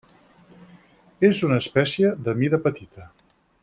[1.29, 3.11] És una espècie de mida petita.